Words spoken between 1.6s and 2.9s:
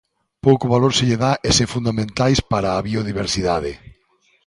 fundamentais para a